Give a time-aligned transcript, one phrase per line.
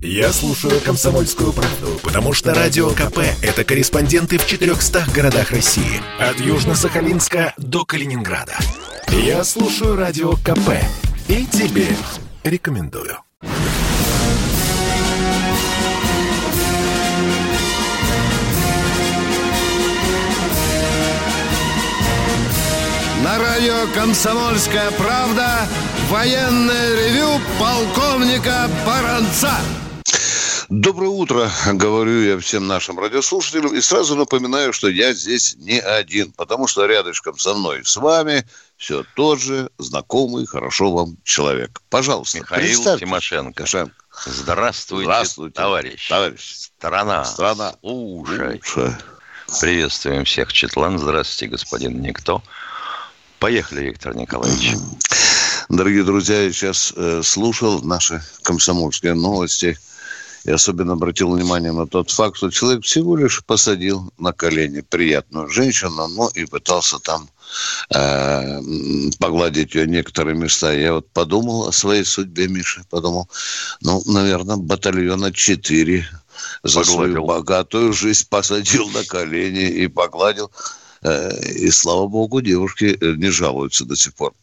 [0.00, 6.00] Я слушаю «Комсомольскую правду», потому что «Радио КП»— это корреспонденты в 400 городах России.
[6.20, 8.56] От Южно-Сахалинска до Калининграда.
[9.08, 10.70] Я слушаю «Радио КП»
[11.26, 11.88] и тебе
[12.44, 13.18] рекомендую.
[23.24, 25.66] На радио «Комсомольская правда»
[26.08, 29.50] военное ревю полковника Баранца.
[30.68, 33.74] Доброе утро, говорю я всем нашим радиослушателям.
[33.74, 38.46] И сразу напоминаю, что я здесь не один, потому что рядышком со мной с вами
[38.76, 41.80] все тот же знакомый, хорошо вам человек.
[41.88, 43.64] Пожалуйста, Михаил Тимошенко.
[43.64, 43.94] Тимошенко.
[44.26, 46.08] Здравствуйте, Здравствуйте, товарищ.
[46.08, 46.70] Товарищ.
[46.76, 47.24] Страна.
[47.24, 47.74] Страна.
[47.80, 48.60] Слушай.
[48.62, 48.94] Слушай.
[49.60, 50.98] Приветствуем всех, Четлан.
[50.98, 52.42] Здравствуйте, господин Никто.
[53.38, 54.74] Поехали, Виктор Николаевич.
[55.70, 59.78] Дорогие друзья, я сейчас э, слушал наши комсомольские новости
[60.48, 65.48] и особенно обратил внимание на тот факт, что человек всего лишь посадил на колени приятную
[65.48, 67.28] женщину, но и пытался там
[67.94, 68.60] э,
[69.18, 70.72] погладить ее некоторые места.
[70.72, 73.28] Я вот подумал о своей судьбе, Миша, подумал,
[73.82, 76.08] ну, наверное, батальона 4
[76.62, 76.94] за Погладил.
[76.94, 80.50] свою богатую жизнь посадил на колени и погладил.
[81.02, 84.34] Э, и, слава богу, девушки э, не жалуются до сих пор.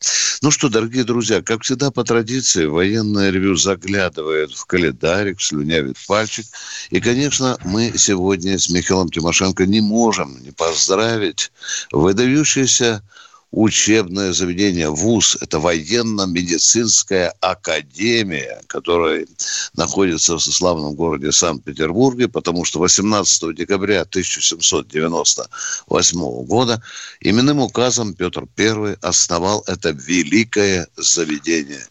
[0.41, 6.45] Ну что, дорогие друзья, как всегда по традиции, военное ревю заглядывает в календарик, слюнявит пальчик.
[6.89, 11.51] И, конечно, мы сегодня с Михаилом Тимошенко не можем не поздравить
[11.91, 13.01] выдающийся
[13.55, 19.25] учебное заведение, ВУЗ, это военно-медицинская академия, которая
[19.75, 26.83] находится в славном городе Санкт-Петербурге, потому что 18 декабря 1798 года
[27.21, 31.85] именным указом Петр I основал это великое заведение.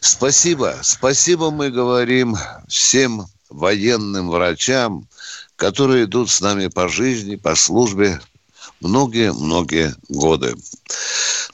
[0.00, 5.06] Спасибо, спасибо мы говорим всем военным врачам,
[5.54, 8.20] которые идут с нами по жизни, по службе,
[8.80, 10.54] многие-многие годы.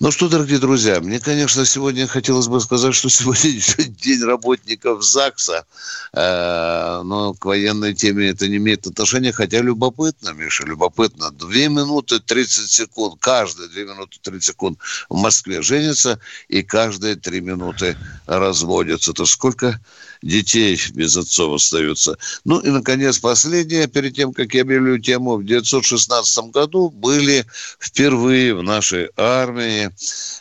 [0.00, 5.04] Ну что, дорогие друзья, мне, конечно, сегодня хотелось бы сказать, что сегодня еще день работников
[5.04, 5.64] ЗАГСа,
[6.12, 11.30] э, но к военной теме это не имеет отношения, хотя любопытно, Миша, любопытно.
[11.30, 16.18] Две минуты 30 секунд, каждые две минуты 30 секунд в Москве женятся,
[16.48, 17.96] и каждые три минуты
[18.26, 19.12] разводятся.
[19.12, 19.80] Это сколько
[20.24, 22.16] детей без отцов остаются.
[22.44, 27.44] Ну и, наконец, последнее, перед тем, как я объявлю тему, в 1916 году были
[27.78, 29.90] впервые в нашей армии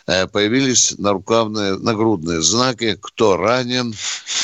[0.06, 3.94] э, появились нарукавные, нагрудные знаки, кто ранен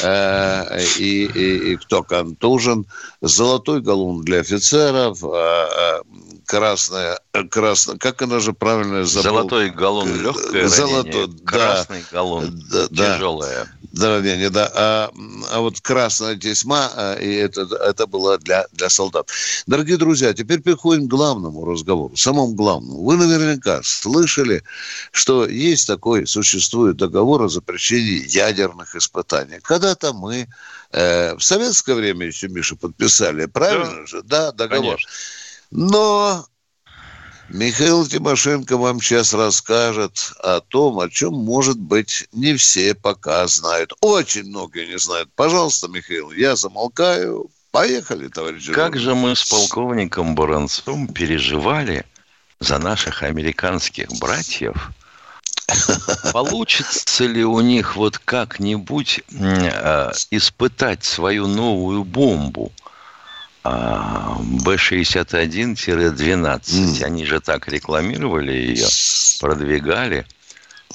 [0.03, 2.87] э, и, и, и кто контужен.
[3.23, 6.01] Золотой галун для офицеров, э,
[6.47, 7.19] красная,
[7.51, 9.31] красная, как она же правильно забыл?
[9.31, 13.69] Золотой галлон легкое Золотой, ранение, да, красный галлон да, тяжелое.
[13.93, 14.71] Да, ранение, да.
[14.75, 15.11] А,
[15.51, 19.29] а вот красная тесьма, а, и это, это было для, для солдат.
[19.67, 23.03] Дорогие друзья, теперь переходим к главному разговору, самому главному.
[23.03, 24.63] Вы наверняка слышали,
[25.11, 29.59] что есть такой, существует договор о запрещении ядерных испытаний.
[29.61, 30.47] Когда-то мы
[30.93, 34.07] э, в советское время еще, Миша, подписали, правильно да.
[34.07, 34.23] же?
[34.23, 34.97] Да, договор.
[34.97, 35.11] Конечно.
[35.73, 36.47] Но
[37.53, 43.93] Михаил Тимошенко вам сейчас расскажет о том, о чем, может быть, не все пока знают.
[44.01, 45.31] Очень многие не знают.
[45.35, 47.51] Пожалуйста, Михаил, я замолкаю.
[47.73, 48.73] Поехали, товарищи.
[48.73, 52.05] Как же мы с полковником Баранцом переживали
[52.61, 54.91] за наших американских братьев,
[56.33, 62.73] Получится ли у них вот как-нибудь э, испытать свою новую бомбу?
[63.63, 66.15] А, Б-61-12.
[66.15, 67.05] Mm.
[67.05, 68.87] Они же так рекламировали ее,
[69.41, 70.27] продвигали.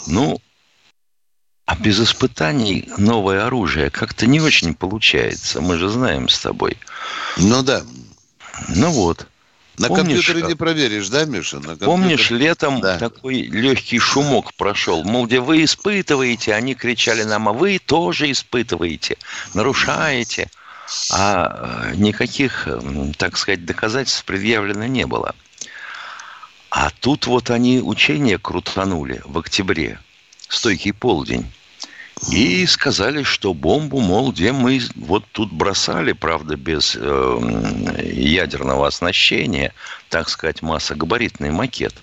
[0.07, 0.41] Ну,
[1.65, 5.61] а без испытаний новое оружие как-то не очень получается.
[5.61, 6.77] Мы же знаем с тобой.
[7.37, 7.83] Ну да.
[8.69, 9.27] Ну вот.
[9.77, 11.59] На помнишь, компьютере не проверишь, да, Миша?
[11.59, 12.97] На Помнишь, летом да.
[12.97, 15.03] такой легкий шумок прошел.
[15.03, 19.17] Мол, где вы испытываете, они кричали нам, а вы тоже испытываете,
[19.53, 20.49] нарушаете
[21.11, 22.67] а э, никаких,
[23.17, 25.35] так сказать, доказательств предъявлено не было.
[26.69, 29.99] А тут вот они учения крутанули в октябре,
[30.47, 31.51] стойкий полдень.
[32.31, 39.73] И сказали, что бомбу, мол, где мы вот тут бросали, правда, без э, ядерного оснащения,
[40.09, 41.93] так сказать, массогабаритный макет.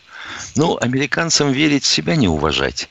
[0.55, 2.89] Ну, американцам верить себя не уважать.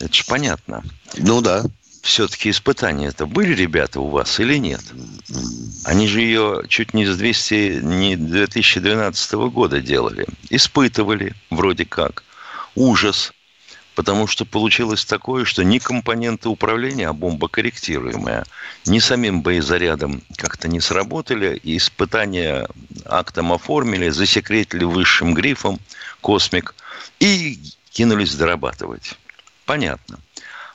[0.00, 0.82] Это же понятно.
[1.18, 1.64] Ну да
[2.02, 4.82] все-таки испытания это были ребята у вас или нет?
[5.84, 10.26] Они же ее чуть не с 200, не 2012 года делали.
[10.50, 12.24] Испытывали вроде как.
[12.74, 13.32] Ужас.
[13.94, 18.44] потому что получилось такое, что ни компоненты управления, а бомба корректируемая,
[18.86, 22.68] ни самим боезарядом как-то не сработали, и испытания
[23.04, 25.78] актом оформили, засекретили высшим грифом
[26.20, 26.74] «Космик»
[27.20, 27.58] и
[27.90, 29.18] кинулись дорабатывать.
[29.66, 30.18] Понятно.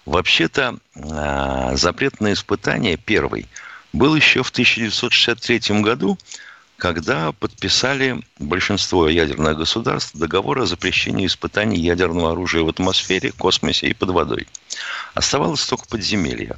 [0.08, 3.46] Вообще-то а, запрет на испытание первый
[3.92, 6.18] был еще в 1963 году,
[6.78, 13.94] когда подписали большинство ядерных государств договор о запрещении испытаний ядерного оружия в атмосфере, космосе и
[13.94, 14.48] под водой.
[15.14, 16.56] Оставалось только подземелье.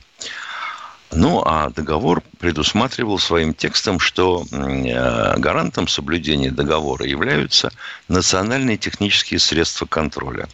[1.11, 7.71] Ну, а договор предусматривал своим текстом, что э, гарантом соблюдения договора являются
[8.09, 10.47] национальные технические средства контроля.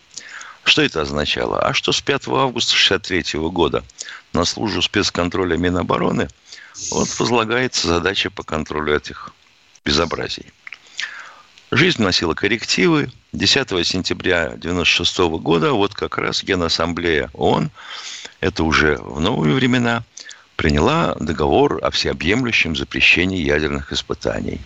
[0.66, 1.60] Что это означало?
[1.60, 3.84] А что с 5 августа 1963 года
[4.34, 6.28] на службу спецконтроля Минобороны
[6.90, 9.32] вот возлагается задача по контролю этих
[9.86, 10.52] безобразий.
[11.72, 13.12] Жизнь носила коррективы.
[13.32, 17.70] 10 сентября 1996 года вот как раз Генассамблея ООН,
[18.40, 20.04] это уже в новые времена,
[20.56, 24.60] приняла договор о всеобъемлющем запрещении ядерных испытаний.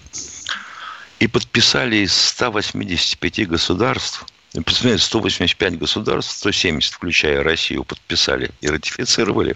[1.20, 9.56] И подписали из 185 государств, 185 государств, 170, включая Россию, подписали и ратифицировали.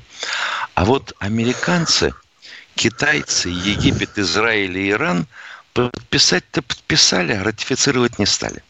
[0.76, 2.14] А вот американцы,
[2.76, 5.28] китайцы, Египет, Израиль и Иран–
[5.74, 8.64] подписать-то подписали, а ратифицировать не стали.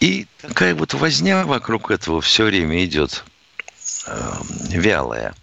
[0.00, 3.24] И такая вот возня вокруг этого все время идет
[4.06, 4.32] э,
[4.70, 5.34] вялая.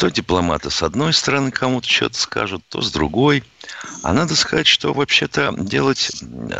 [0.00, 3.44] То дипломаты с одной стороны кому-то что-то скажут, то с другой.
[4.02, 6.10] А надо сказать, что вообще-то делать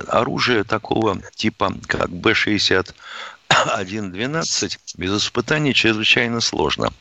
[0.06, 6.92] оружие такого типа, как Б-61-12 без испытаний чрезвычайно сложно.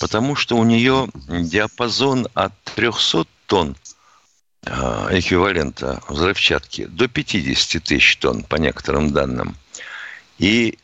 [0.00, 3.74] Потому что у нее диапазон от 300 тонн
[4.64, 9.56] Э, эквивалента взрывчатки до 50 тысяч тонн, по некоторым данным.
[10.38, 10.78] И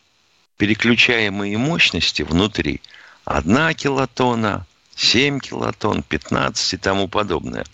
[0.57, 2.81] переключаемые мощности внутри
[3.25, 4.67] 1 килотонна,
[4.99, 7.65] 7 килотонн, 15 и тому подобное.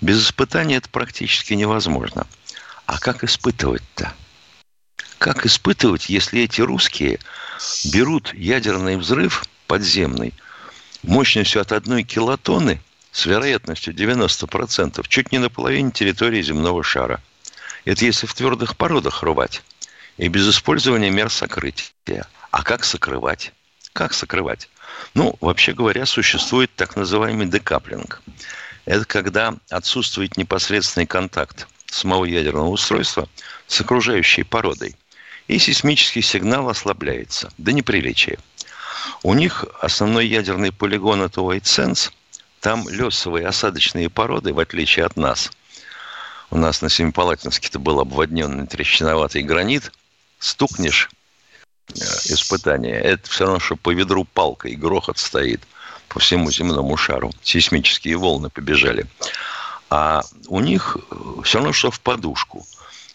[0.00, 2.26] Без испытания это практически невозможно.
[2.86, 4.12] А как испытывать-то?
[5.18, 7.18] Как испытывать, если эти русские
[7.84, 10.32] берут ядерный взрыв подземный
[11.02, 12.80] мощностью от одной килотонны–
[13.12, 17.22] с вероятностью 90%, чуть не на половине территории земного шара.
[17.84, 19.62] Это если в твердых породах рвать.
[20.16, 22.26] И без использования мер сокрытия.
[22.50, 23.52] А как сокрывать?
[23.92, 24.68] Как сокрывать?
[25.14, 28.22] Ну, вообще говоря, существует так называемый декаплинг.
[28.84, 33.28] Это когда отсутствует непосредственный контакт самого ядерного устройства
[33.66, 34.96] с окружающей породой.
[35.48, 38.38] И сейсмический сигнал ослабляется до неприличия.
[39.22, 42.10] У них основной ядерный полигон– это Sense–
[42.62, 45.50] там лесовые осадочные породы, в отличие от нас.
[46.48, 49.90] У нас на Семипалатинске-то был обводненный трещиноватый гранит.
[50.38, 51.10] Стукнешь
[51.94, 52.94] испытание.
[52.94, 55.62] Это все равно, что по ведру палкой грохот стоит
[56.08, 57.32] по всему земному шару.
[57.42, 59.06] Сейсмические волны побежали.
[59.90, 61.14] А у них э,
[61.44, 62.66] все равно, что в подушку.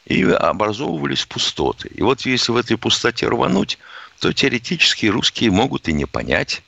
[0.06, 1.90] И образовывались пустоты.
[1.90, 3.78] И вот если в этой пустоте рвануть,
[4.19, 6.64] то теоретически русские могут и не понять,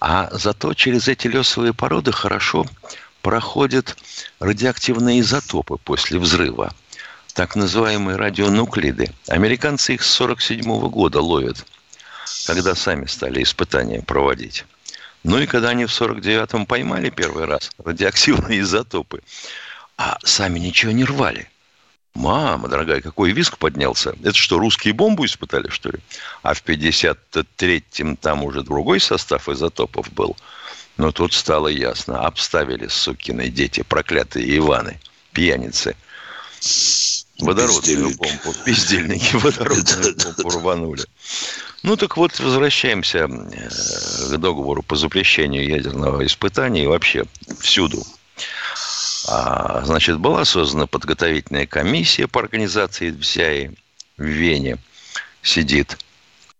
[0.00, 2.66] а зато через эти лесовые породы хорошо
[3.22, 3.96] проходят
[4.38, 6.74] радиоактивные изотопы после взрыва.
[7.34, 9.10] Так называемые радионуклиды.
[9.26, 11.66] Американцы их с 1947 года ловят,
[12.46, 14.64] когда сами стали испытания проводить.
[15.24, 19.20] Ну и когда они в 49-м поймали первый раз радиоактивные изотопы,
[19.96, 21.50] а сами ничего не рвали.
[22.14, 24.14] Мама, дорогая, какой виск поднялся.
[24.22, 25.98] Это что, русские бомбу испытали, что ли?
[26.44, 30.36] А в 53-м там уже другой состав изотопов был.
[30.96, 32.24] Но тут стало ясно.
[32.24, 35.00] Обставили, сукины дети, проклятые Иваны,
[35.32, 35.96] пьяницы.
[37.38, 38.54] Водородную бомбу.
[38.64, 41.04] Пиздельники водородную бомбу рванули.
[41.82, 47.24] Ну так вот, возвращаемся э, к договору по запрещению ядерного испытания и вообще
[47.60, 48.02] всюду.
[49.26, 53.72] А, значит, была создана подготовительная комиссия по организации ВСЯИ
[54.16, 54.78] в Вене.
[55.42, 55.98] Сидит.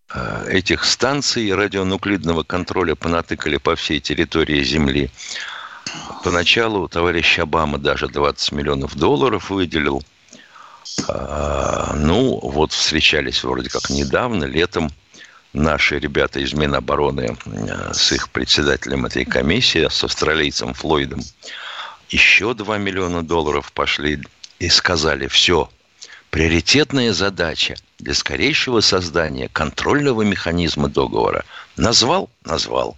[0.09, 5.09] А, этих станций радионуклидного контроля понатыкали по всей территории Земли.
[6.23, 10.03] Поначалу товарищ Обама даже 20 миллионов долларов выделил.
[11.07, 14.91] А, ну, вот встречались вроде как недавно, летом,
[15.53, 17.37] наши ребята из Минобороны
[17.93, 21.21] с их председателем этой комиссии, с австралийцем Флойдом,
[22.09, 24.21] еще 2 миллиона долларов пошли
[24.59, 25.69] и сказали, все,
[26.29, 31.45] приоритетная задача для скорейшего создания контрольного механизма договора.
[31.77, 32.29] Назвал?
[32.43, 32.97] Назвал.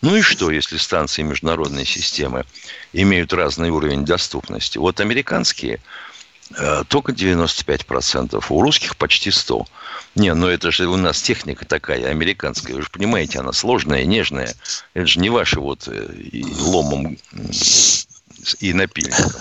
[0.00, 2.44] Ну и что, если станции международной системы
[2.92, 4.76] имеют разный уровень доступности?
[4.76, 5.78] Вот американские э,
[6.88, 9.66] только 95%, у русских почти 100%.
[10.14, 14.54] Не, ну это же у нас техника такая американская, вы же понимаете, она сложная, нежная.
[14.94, 16.08] Это же не ваши вот э,
[16.60, 17.18] ломом
[18.60, 19.32] и напильником.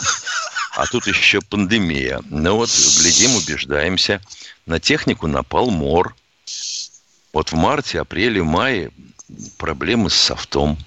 [0.75, 2.21] А тут еще пандемия.
[2.29, 4.21] Ну вот, глядим, убеждаемся.
[4.65, 6.15] На технику напал мор.
[7.31, 8.91] Вот в марте, апреле, мае
[9.57, 10.77] проблемы с софтом,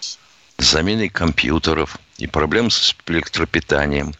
[0.00, 0.18] с
[0.58, 4.14] заменой компьютеров и проблемы с электропитанием.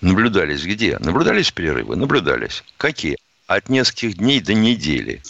[0.00, 0.98] Наблюдались где?
[0.98, 1.96] Наблюдались перерывы?
[1.96, 2.64] Наблюдались.
[2.76, 3.18] Какие?
[3.46, 5.22] От нескольких дней до недели.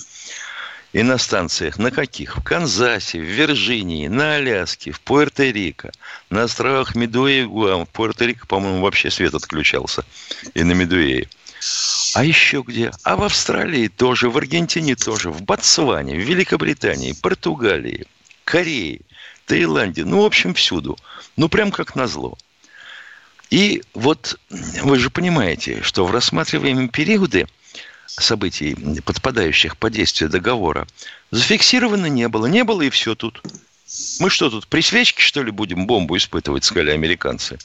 [0.92, 2.36] И на станциях на каких?
[2.36, 5.92] В Канзасе, в Вирджинии, на Аляске, в Пуэрто-Рико,
[6.30, 7.86] на островах Медуэ и Гуам.
[7.86, 10.04] В Пуэрто-Рико, по-моему, вообще свет отключался.
[10.54, 11.28] И на Медуэе.
[12.14, 12.90] А еще где?
[13.04, 18.06] А в Австралии тоже, в Аргентине тоже, в Ботсване, в Великобритании, Португалии,
[18.44, 19.00] Корее,
[19.46, 20.04] Таиланде.
[20.04, 20.96] Ну, в общем, всюду.
[21.36, 22.36] Ну, прям как назло.
[23.50, 27.46] И вот вы же понимаете, что в рассматриваемые периоды
[28.06, 30.86] событий, подпадающих под действие договора,
[31.30, 32.46] зафиксировано не было.
[32.46, 33.42] Не было и все тут.
[34.20, 37.58] Мы что тут, при свечке, что ли, будем бомбу испытывать, сказали американцы?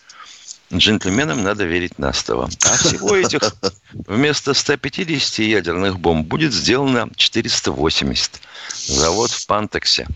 [0.74, 2.50] Джентльменам надо верить на слово.
[2.64, 3.54] А всего этих
[3.94, 8.42] вместо 150 ядерных бомб будет сделано 480.
[8.88, 10.08] Завод в Пантексе.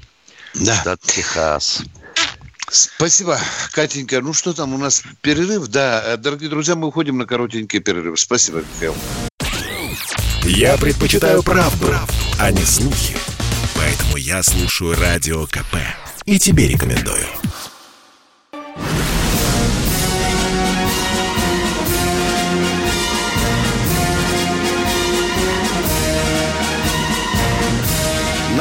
[0.55, 0.75] Да.
[0.75, 1.83] Штат Техас.
[2.71, 3.39] Спасибо,
[3.71, 4.21] Катенька.
[4.21, 5.67] Ну что там, у нас перерыв?
[5.67, 8.19] Да, дорогие друзья, мы уходим на коротенький перерыв.
[8.19, 8.95] Спасибо, Михаил.
[10.43, 13.15] Я предпочитаю правду, правду, а не слухи.
[13.75, 15.77] Поэтому я слушаю Радио КП.
[16.25, 17.25] И тебе рекомендую.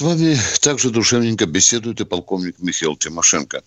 [0.00, 3.62] С вами также душевненько беседует и полковник Михаил Тимошенко.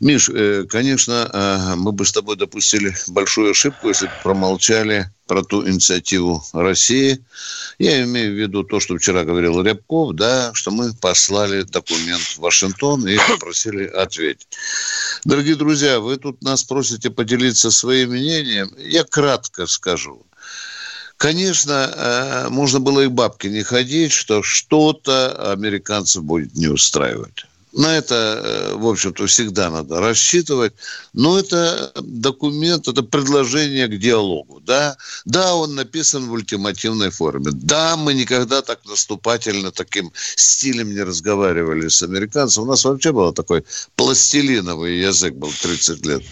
[0.00, 5.42] Миш, э, конечно, э, мы бы с тобой допустили большую ошибку, если бы промолчали про
[5.42, 7.24] ту инициативу России.
[7.78, 12.38] Я имею в виду то, что вчера говорил Рябков, да, что мы послали документ в
[12.40, 14.46] Вашингтон и попросили ответить.
[15.24, 18.70] Дорогие друзья, вы тут нас просите поделиться своим мнением.
[18.76, 20.26] Я кратко скажу.
[21.18, 27.47] Конечно, э, можно было и бабки не ходить, что что-то американцев будет не устраивать.
[27.72, 30.72] На это, э, в общем-то, всегда надо рассчитывать.
[31.12, 34.60] Но это документ, это предложение к диалогу.
[34.60, 37.50] Да, да он написан в ультимативной форме.
[37.52, 42.62] Да, мы никогда так наступательно, таким стилем не разговаривали с американцем.
[42.62, 43.64] У нас вообще был такой
[43.96, 46.22] пластилиновый язык был 30 лет.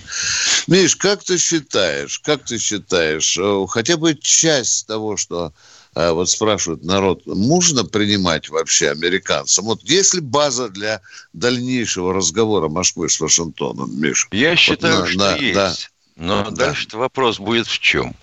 [0.67, 5.53] Миш, как ты считаешь, как ты считаешь, э, хотя бы часть того, что
[5.97, 9.65] вот спрашивают народ, можно принимать вообще американцам?
[9.65, 11.01] Вот есть ли база для
[11.33, 14.29] дальнейшего разговора Москвы с Вашингтоном, Миша?
[14.31, 15.55] Я вот считаю, на, что на, есть.
[15.55, 15.75] Да.
[16.17, 16.51] Но да.
[16.51, 18.15] дальше вопрос будет в чем?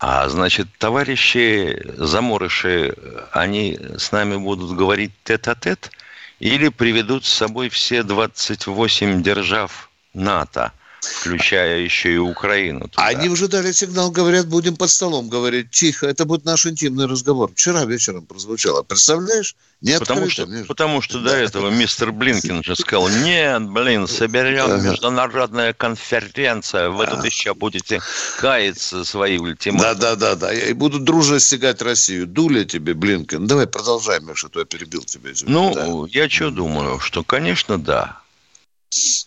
[0.00, 2.96] А значит, товарищи заморыши,
[3.30, 5.92] они с нами будут говорить тет-а-тет
[6.40, 10.72] или приведут с собой все 28 держав НАТО–
[11.14, 12.88] включая еще и Украину.
[12.88, 13.06] Туда.
[13.06, 16.06] Они уже дали сигнал, говорят, будем под столом говорить тихо.
[16.06, 17.50] Это будет наш интимный разговор.
[17.52, 18.82] Вчера вечером прозвучало.
[18.82, 19.54] Представляешь?
[19.82, 25.74] Не потому что, потому что до этого мистер Блинкин же сказал, нет, блин, соберем международная
[25.74, 28.00] конференция, вы тут еще будете
[28.38, 29.94] каяться свои ультиматумы.
[29.94, 32.26] Да, да, да, да, и будут дружно стягать Россию.
[32.26, 33.46] Дуля тебе, Блинкин.
[33.46, 35.30] Давай продолжай, Миша, то я перебил тебя.
[35.42, 36.18] Ну, да.
[36.18, 38.20] я что думаю, что, конечно, да.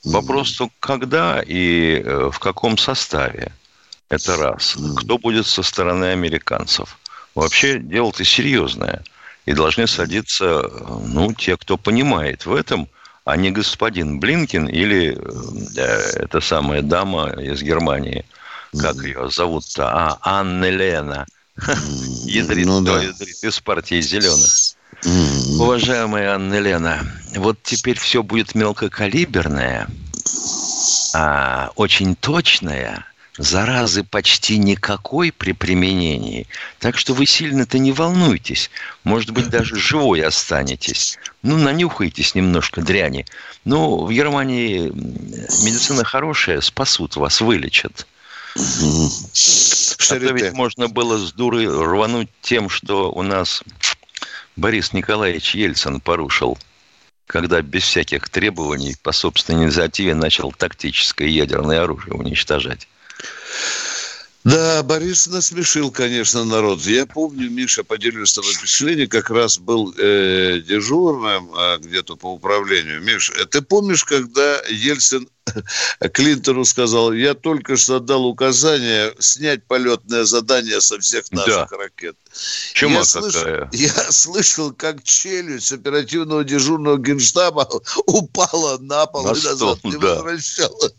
[0.06, 3.52] Вопрос только когда и э, в каком составе.
[4.10, 4.76] Это раз.
[4.98, 6.98] Кто будет со стороны американцев?
[7.36, 9.04] Вообще дело-то серьезное.
[9.46, 12.88] И должны садиться, э, ну, те, кто понимает в этом,
[13.26, 15.82] а не господин Блинкин или э,
[16.24, 18.26] эта самая дама из Германии.
[18.78, 19.88] Как ее зовут-то?
[19.88, 21.26] А, Анна Лена.
[22.26, 23.02] Ядрит, ну, да.
[23.02, 24.76] ядрит из партии зеленых.
[25.04, 27.00] Уважаемая Анна Лена,
[27.36, 29.88] вот теперь все будет мелкокалиберное,
[31.14, 33.06] а, очень точное,
[33.38, 36.48] заразы почти никакой при применении.
[36.80, 38.70] Так что вы сильно-то не волнуйтесь.
[39.04, 41.18] Может быть, даже живой останетесь.
[41.42, 43.26] Ну, нанюхайтесь немножко дряни.
[43.64, 44.92] Ну, в Германии
[45.64, 48.06] медицина хорошая, спасут вас, вылечат.
[48.56, 48.60] А
[50.10, 53.64] то ведь можно было с дуры рвануть тем, что у нас
[54.60, 56.58] Борис Николаевич Ельцин порушил,
[57.28, 62.88] когда без всяких требований по собственной инициативе начал тактическое ядерное оружие уничтожать.
[64.44, 66.82] Да, Борис насмешил, конечно, народ.
[66.82, 72.34] Я помню, Миша, поделюсь с тобой впечатление, как раз был э, дежурным э, где-то по
[72.34, 73.02] управлению.
[73.02, 75.30] Миш, э, ты помнишь, когда Ельцин
[76.14, 81.78] Клинтону сказал, я только что отдал указание снять полетное задание со всех наших да.
[81.78, 82.16] ракет.
[82.74, 87.68] Чума я, слышал, я слышал, как челюсть оперативного дежурного генштаба
[88.06, 90.16] упала на пол на и стол, назад не да.
[90.16, 90.94] возвращалась.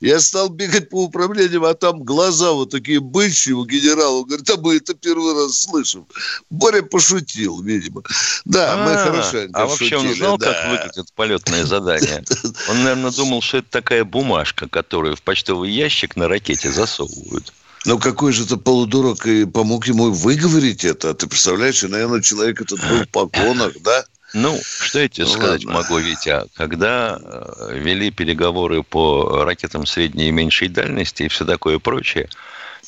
[0.00, 4.18] Я стал бегать по управлению, а там глаза вот такие бычьи у генерала.
[4.18, 6.06] Он говорит, а мы это первый раз слышим.
[6.48, 8.02] Боря пошутил, видимо.
[8.44, 12.24] Да, мы а, хорошенько А вообще он знал, как выглядит полетное задание?
[12.68, 17.54] Он, наверное, думал, что это такая бумажка, которую в почтовый ящик на ракете засовывают.
[17.86, 21.14] Ну, какой же это полудурок и помог ему выговорить это?
[21.14, 24.04] Ты представляешь, наверное, человек этот был в погонах, да?
[24.34, 25.80] Ну, что я тебе ну, сказать ладно.
[25.80, 26.42] могу, Витя?
[26.54, 32.28] Когда э, вели переговоры по ракетам средней и меньшей дальности и все такое прочее,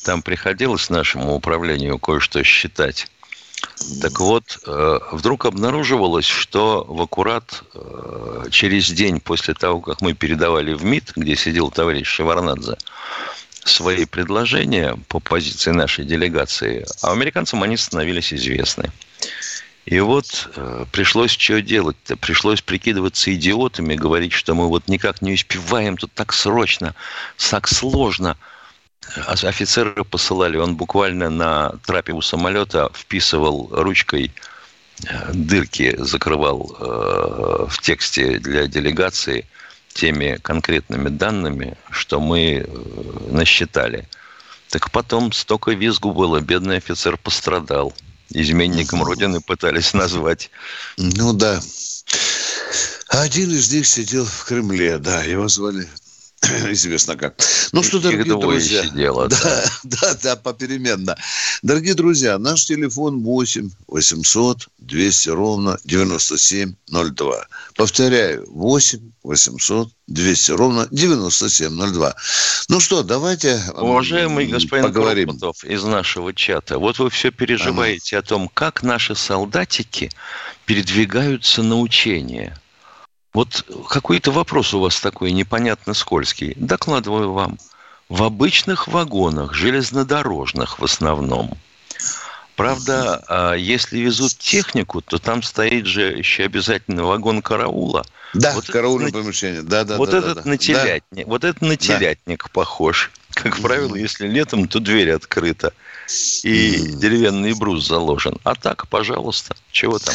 [0.03, 3.07] там приходилось нашему управлению кое-что считать.
[4.01, 10.13] Так вот, э, вдруг обнаруживалось, что в аккурат э, через день после того, как мы
[10.13, 12.77] передавали в МИД, где сидел товарищ Шеварнадзе,
[13.63, 18.91] свои предложения по позиции нашей делегации, а американцам они становились известны.
[19.85, 22.15] И вот э, пришлось что делать-то?
[22.15, 26.95] Пришлось прикидываться идиотами, говорить, что мы вот никак не успеваем, тут так срочно,
[27.49, 28.37] так сложно.
[29.15, 34.31] Офицеры посылали, он буквально на трапе у самолета вписывал ручкой
[35.05, 39.45] э, дырки, закрывал э, в тексте для делегации
[39.93, 42.65] теми конкретными данными, что мы э,
[43.29, 44.07] насчитали.
[44.69, 47.93] Так потом столько визгу было, бедный офицер пострадал–
[48.33, 50.49] изменником Родины пытались назвать.
[50.97, 51.61] Ну да.
[53.09, 55.87] Один из них сидел в Кремле, да, его звали
[56.71, 57.35] известно как.
[57.71, 58.83] Ну что, дорогие друзья.
[58.83, 61.15] Сидело, да, да, да, да, попеременно.
[61.61, 67.47] Дорогие друзья, наш телефон 8 800 200 ровно 9702.
[67.75, 72.15] Повторяю, 8 800 200 ровно 9702.
[72.69, 75.29] Ну что, давайте Уважаемый господин поговорим.
[75.29, 78.25] Кропотов из нашего чата, вот вы все переживаете ага.
[78.25, 80.09] о том, как наши солдатики
[80.65, 82.57] передвигаются на учения.
[83.33, 86.53] Вот какой-то вопрос у вас такой непонятно скользкий.
[86.57, 87.57] Докладываю вам.
[88.09, 91.57] В обычных вагонах, железнодорожных в основном.
[92.57, 98.05] Правда, а если везут технику, то там стоит же еще обязательно вагон караула.
[98.33, 99.61] Да, вот караульное это, помещение.
[99.61, 101.29] Да, да, вот да, этот да, на телятник, да.
[101.31, 102.49] вот этот на телятник да.
[102.53, 103.11] похож.
[103.33, 105.73] Как правило, если летом, то дверь открыта
[106.43, 108.37] и деревянный брус заложен.
[108.43, 110.13] А так, пожалуйста, чего там?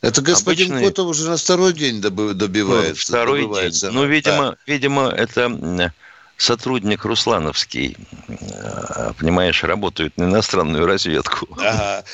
[0.00, 0.88] Это господин Обычный...
[0.88, 3.12] Котов уже на второй день добивается.
[3.12, 3.86] Ну, второй добивается.
[3.86, 3.94] день.
[3.94, 4.56] Ну, видимо, да.
[4.66, 5.92] видимо, это
[6.38, 7.96] сотрудник Руслановский,
[8.28, 11.48] э, понимаешь, работает на иностранную разведку.
[11.58, 12.04] Ага.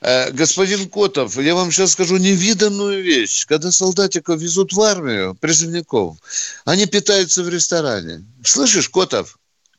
[0.00, 3.46] Э, господин Котов, я вам сейчас скажу невиданную вещь.
[3.46, 6.16] Когда солдатиков везут в армию, призывников,
[6.64, 8.24] они питаются в ресторане.
[8.44, 9.38] Слышишь, Котов?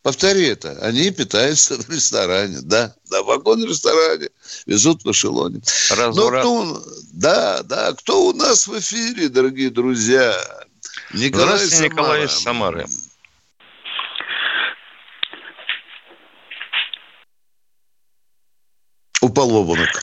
[0.10, 0.72] Повтори это.
[0.82, 4.30] Они питаются в ресторане, да, да, в вагон-ресторане,
[4.66, 5.62] везут в эшелоне.
[5.92, 6.44] Разврат.
[6.44, 10.36] Ну, кто, да, да, кто у нас в эфире, дорогие друзья?
[11.14, 11.92] Николай Здравствуйте, Самара.
[11.92, 12.88] Николай из Самары.
[19.22, 20.02] Упал в обморок.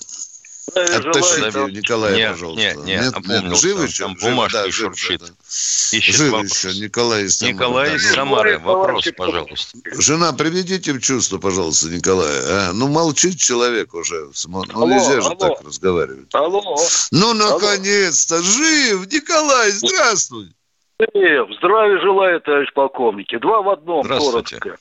[0.74, 2.60] Оттащите его, Николая, нет, пожалуйста.
[2.60, 3.46] Нет, нет, нет, опомнился.
[3.46, 4.04] Нет, жив еще?
[4.04, 5.20] Там бумажка да, шуршит.
[5.20, 5.26] Да.
[5.26, 6.64] Ищет жив вопрос.
[6.64, 7.54] еще, Николай из Самары.
[7.54, 9.78] Николай из Самары, вопрос, пожалуйста.
[9.92, 12.42] Жена, приведите в чувство, пожалуйста, Николая.
[12.46, 12.72] А?
[12.72, 14.28] Ну, молчит человек уже.
[14.48, 15.34] Ну, алло, нельзя же алло.
[15.36, 16.34] так разговаривать.
[16.34, 16.76] Алло.
[17.12, 19.06] Ну, наконец-то, жив!
[19.12, 20.52] Николай, здравствуй!
[20.98, 23.38] Жив, здравия желаю, товарищ полковники.
[23.38, 24.78] Два в одном, коротко.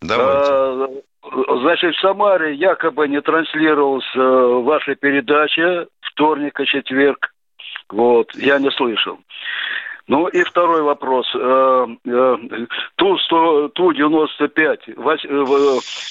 [0.00, 0.52] Давайте.
[0.52, 0.88] А,
[1.22, 7.34] Значит, в Самаре якобы не транслировалась э, ваша передача вторник и четверг.
[7.90, 9.18] Вот, я не слышал.
[10.06, 11.26] Ну и второй вопрос.
[11.34, 12.36] Э, э,
[12.96, 14.94] Ту-100, Ту-95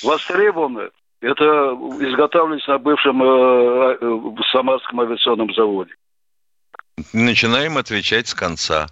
[0.03, 0.89] востребованы?
[1.19, 1.43] Это
[1.99, 3.19] изготавливается на бывшем
[4.51, 5.93] Самарском авиационном заводе.
[7.13, 8.87] Начинаем отвечать с конца.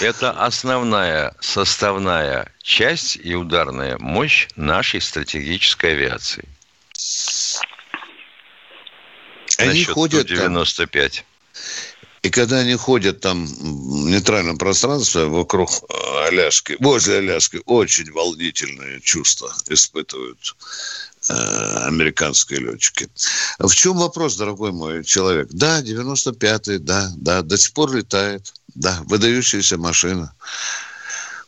[0.00, 6.48] Это основная составная часть и ударная мощь нашей стратегической авиации.
[9.58, 11.16] Они Насчет ходят 95.
[11.16, 11.24] Там,
[12.24, 19.00] и когда они ходят там в нейтральном пространстве вокруг э, Аляски, возле Аляски, очень волнительные
[19.02, 20.56] чувства испытывают
[21.28, 23.08] американские летчики.
[23.58, 25.48] В чем вопрос, дорогой мой человек?
[25.50, 28.52] Да, 95-й, да, да, до сих пор летает.
[28.74, 30.34] Да, выдающаяся машина.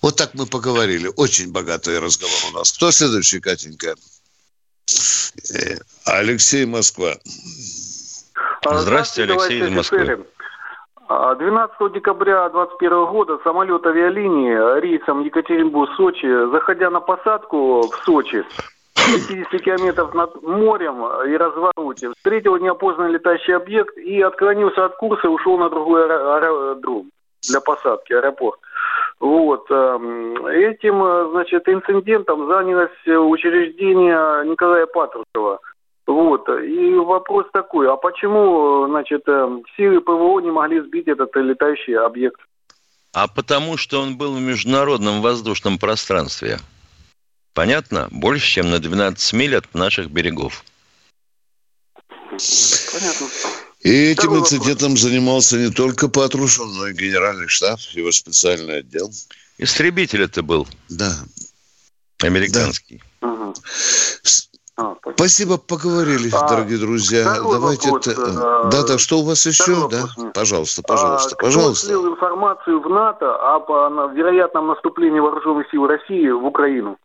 [0.00, 1.10] Вот так мы поговорили.
[1.16, 2.70] Очень богатый разговор у нас.
[2.72, 3.96] Кто следующий, Катенька?
[5.54, 7.14] Э, Алексей Москва.
[8.64, 10.26] А, здравствуйте, Алексей из Москвы.
[11.08, 18.44] 12 а, декабря 2021 года самолет авиалинии рейсом Екатеринбург-Сочи, заходя на посадку в Сочи,
[19.06, 25.30] 50 километров над морем и развороте, встретил неопознанный летающий объект и отклонился от курса и
[25.30, 27.10] ушел на другой аэродром
[27.48, 28.58] для посадки, аэропорт.
[29.20, 29.70] Вот.
[29.70, 35.60] Эм, этим, значит, инцидентом занялось учреждение Николая Патрушева.
[36.06, 36.48] Вот.
[36.48, 42.40] И вопрос такой, а почему, значит, эм, силы ПВО не могли сбить этот летающий объект?
[43.12, 46.58] А потому что он был в международном воздушном пространстве.
[47.56, 48.08] Понятно?
[48.10, 50.62] Больше, чем на 12 миль от наших берегов.
[52.12, 53.26] Понятно.
[53.80, 55.00] И этим Второй инцидентом вопрос.
[55.00, 59.10] занимался не только Патрушев, но и генеральный штаб, его специальный отдел.
[59.56, 60.68] Истребитель это был.
[60.90, 61.14] Да.
[62.22, 63.02] Американский.
[63.22, 63.28] Да.
[63.28, 63.54] Угу.
[64.76, 67.24] А, спасибо, поговорили, а, дорогие друзья.
[67.40, 68.20] Давайте вопрос, это...
[68.20, 69.88] Э, да, да, что у вас еще?
[69.88, 71.86] Да, пожалуйста, пожалуйста, а, пожалуйста.
[71.86, 73.70] Кто информацию в НАТО об
[74.14, 76.98] вероятном наступлении вооруженных сил России в Украину?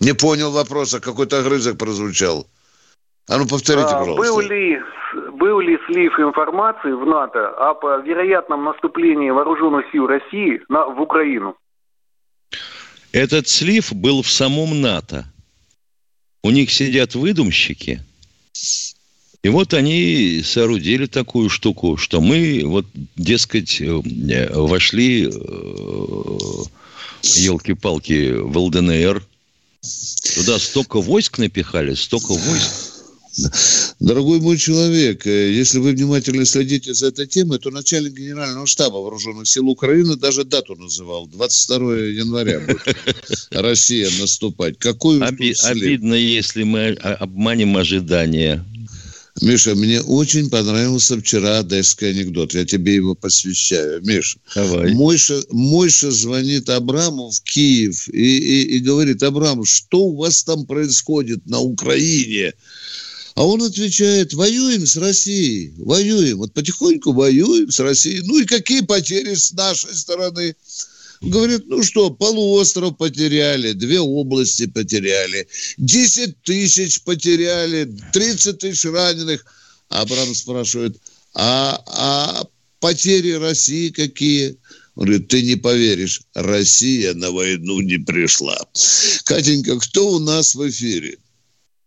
[0.00, 2.46] Не понял вопроса, какой-то огрызок прозвучал.
[3.28, 4.32] А ну повторите, а, пожалуйста.
[4.32, 4.78] Был ли,
[5.32, 11.56] был ли слив информации в НАТО об вероятном наступлении вооруженных сил России на, в Украину?
[13.12, 15.24] Этот слив был в самом НАТО.
[16.42, 18.00] У них сидят выдумщики.
[19.42, 24.00] И вот они соорудили такую штуку, что мы, вот, дескать, э,
[24.52, 25.30] вошли,
[27.22, 29.22] елки-палки, э, в ЛДНР.
[30.34, 32.92] Туда столько войск напихали, столько войск.
[34.00, 38.96] Дорогой мой человек, э, если вы внимательно следите за этой темой, то начальник генерального штаба
[38.96, 41.26] вооруженных сил Украины даже дату называл.
[41.26, 42.96] 22 января будет
[43.50, 44.78] Россия наступать.
[44.78, 48.64] Какой Оби- Обидно, если мы обманем ожидания.
[49.42, 52.54] Миша, мне очень понравился вчера одесский анекдот.
[52.54, 54.02] Я тебе его посвящаю.
[54.02, 54.92] Миша, Давай.
[54.94, 60.64] Мойша, Мойша звонит Абраму в Киев и, и, и говорит, Абрам, что у вас там
[60.64, 62.54] происходит на Украине?
[63.34, 66.38] А он отвечает, воюем с Россией, воюем.
[66.38, 68.22] Вот потихоньку воюем с Россией.
[68.24, 70.56] Ну и какие потери с нашей стороны?
[71.20, 75.48] Говорит, ну что, полуостров потеряли, две области потеряли,
[75.78, 79.44] 10 тысяч потеряли, 30 тысяч раненых.
[79.88, 80.96] Абрам спрашивает,
[81.34, 82.44] а, а
[82.80, 84.56] потери России какие?
[84.94, 88.58] Он говорит, ты не поверишь, Россия на войну не пришла.
[89.24, 91.18] Катенька, кто у нас в эфире?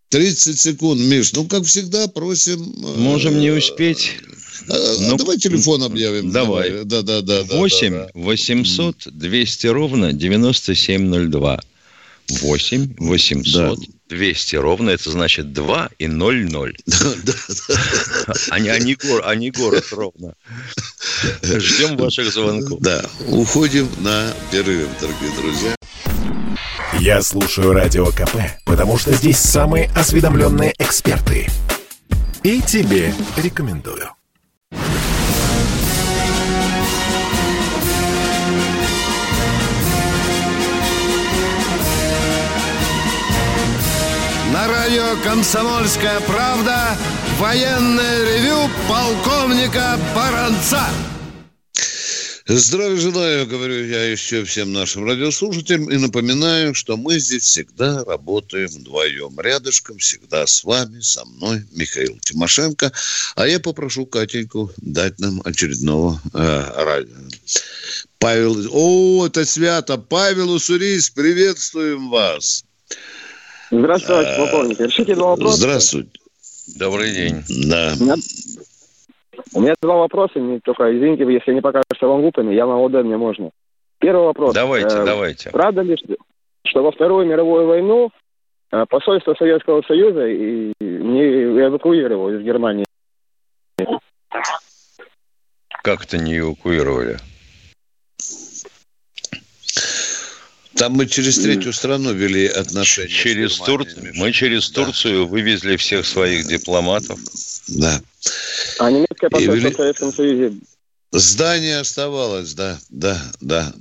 [0.10, 1.34] 30 секунд, Миш.
[1.34, 2.62] Ну, как всегда, просим...
[2.62, 4.12] Э, Можем не успеть.
[4.68, 6.32] А ну, давай телефон объявим.
[6.32, 6.84] Давай.
[6.84, 7.44] Да, да, да.
[7.44, 8.10] 8 да, да.
[8.14, 11.60] 800 200 ровно 9702.
[12.42, 13.86] 8 800 да.
[14.10, 16.78] 200 ровно, это значит 2 и 0 0.
[16.86, 18.34] Да, да, да.
[18.50, 20.34] А, а, не гор, а не город ровно.
[21.44, 22.80] Ждем ваших звонков.
[22.82, 25.76] Да, уходим на перерыв, дорогие друзья.
[27.00, 31.48] Я слушаю Радио КП, потому что здесь самые осведомленные эксперты.
[32.44, 34.10] И тебе рекомендую.
[45.10, 46.98] Радио «Комсомольская правда»
[47.38, 50.88] военное ревю полковника Баранца.
[52.46, 55.90] Здравия желаю, говорю я еще всем нашим радиослушателям.
[55.92, 59.40] И напоминаю, что мы здесь всегда работаем вдвоем.
[59.40, 62.92] Рядышком всегда с вами, со мной, Михаил Тимошенко.
[63.36, 67.16] А я попрошу Катеньку дать нам очередного э, радио.
[68.18, 68.68] Павел...
[68.72, 69.98] О, это свято.
[69.98, 72.64] Павел Уссурийск, приветствуем вас.
[73.72, 74.80] Здравствуйте, полковник.
[74.80, 75.58] Решите два вопроса.
[75.58, 76.10] Здравствуйте.
[76.78, 77.44] Добрый день.
[77.70, 77.94] Да.
[79.54, 83.18] У меня два вопроса, только извините, если не покажется вам глупыми, я на ОД мне
[83.18, 83.52] можно.
[84.00, 84.54] Первый вопрос.
[84.54, 85.50] Давайте, э, давайте.
[85.50, 85.98] Правда ли,
[86.66, 88.12] что во Вторую мировую войну
[88.72, 92.86] э, посольство Советского Союза и не эвакуировало из Германии?
[95.84, 97.18] Как это не эвакуировали?
[100.76, 103.10] Там мы через третью страну вели отношения.
[103.10, 103.86] Через Тур...
[104.16, 105.32] Мы через Турцию да.
[105.32, 107.20] вывезли всех своих дипломатов.
[107.68, 108.02] Да.
[108.80, 109.74] А немецкое посольство вели...
[109.74, 110.58] в Советском Союзе?
[111.12, 113.74] Здание оставалось, да, да, да.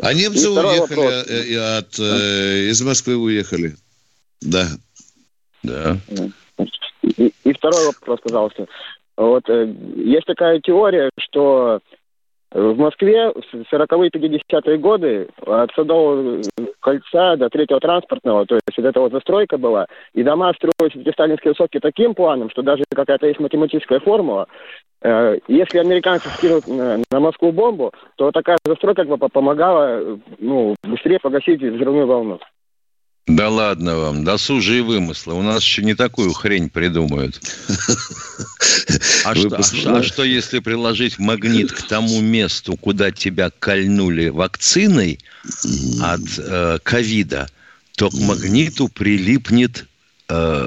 [0.00, 3.74] А немцы уехали э, от, э, из Москвы уехали.
[4.40, 4.68] Да.
[5.62, 5.98] Да.
[7.02, 8.66] И, и второй вопрос, пожалуйста.
[9.16, 11.80] Вот э, есть такая теория, что
[12.54, 16.40] В Москве в 40-е 50-е годы от Садового
[16.78, 21.00] кольца до Третьего транспортного, то есть вот эта вот застройка была, и дома строились в
[21.00, 24.46] эти сталинские высотки таким планом, что даже какая-то есть математическая формула,
[25.02, 31.18] э, если американцы скинут на Москву бомбу, то такая застройка как бы помогала ну, быстрее
[31.18, 32.38] погасить взрывную волну.
[33.26, 35.34] Да ладно вам, досужие вымыслы.
[35.34, 37.40] У нас еще не такую хрень придумают.
[39.24, 45.18] А что, а, а что, если приложить магнит к тому месту, куда тебя кольнули вакциной
[46.02, 47.48] от э, ковида,
[47.96, 49.86] то к магниту прилипнет
[50.28, 50.66] э,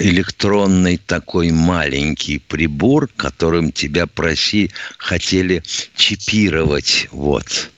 [0.00, 5.62] электронный такой маленький прибор, которым тебя проси хотели
[5.96, 7.08] чипировать.
[7.10, 7.70] Вот.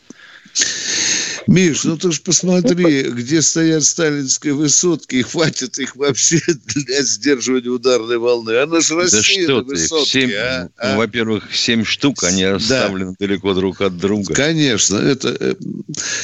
[1.49, 6.41] Миш, ну ты ж посмотри, где стоят сталинские высотки, и хватит их вообще
[6.75, 8.59] для сдерживания ударной волны.
[8.59, 10.69] Она же Россия да что высотки, семь, а?
[10.77, 10.97] а?
[10.99, 13.27] Во-первых, семь штук, они расставлены да.
[13.27, 14.35] далеко друг от друга.
[14.35, 15.55] Конечно, это, э,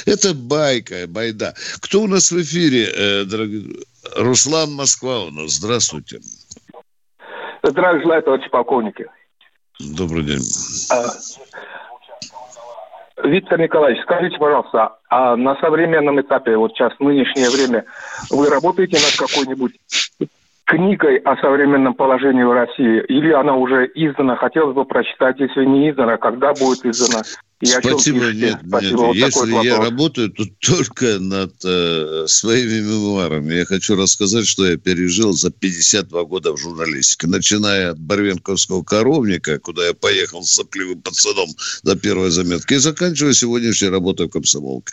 [0.05, 1.55] это байка, байда.
[1.81, 3.83] Кто у нас в эфире, э, дорогой?
[4.17, 5.53] Руслан Москва у нас.
[5.53, 6.21] Здравствуйте.
[7.63, 9.07] Здравия желаю, товарищи полковники.
[9.81, 10.43] Добрый день.
[10.91, 11.07] А,
[13.23, 17.85] Виктор Николаевич, скажите, пожалуйста, а на современном этапе, вот сейчас, в нынешнее время,
[18.31, 19.73] вы работаете над какой-нибудь
[20.65, 23.03] книгой о современном положении в России?
[23.09, 24.37] Или она уже издана?
[24.37, 27.23] Хотелось бы прочитать, если не издана, когда будет издана?
[27.65, 28.91] И Спасибо, нет, Спасибо.
[28.91, 28.93] нет.
[28.93, 33.55] Вот Если я работаю, то только над э, своими мемуарами.
[33.55, 37.27] Я хочу рассказать, что я пережил за 52 года в журналистике.
[37.27, 41.49] Начиная от Барвенковского коровника, куда я поехал с сопливым пацаном
[41.83, 44.93] до первой заметки, и заканчивая сегодняшней работой в комсомолке.